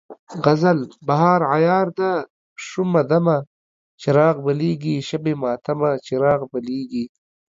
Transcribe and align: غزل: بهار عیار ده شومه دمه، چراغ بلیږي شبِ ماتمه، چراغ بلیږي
غزل: 0.43 0.79
بهار 1.07 1.41
عیار 1.55 1.87
ده 1.99 2.11
شومه 2.67 3.01
دمه، 3.09 3.37
چراغ 4.01 4.35
بلیږي 4.45 4.95
شبِ 5.07 5.25
ماتمه، 5.41 5.89
چراغ 6.07 6.41
بلیږي 6.53 7.05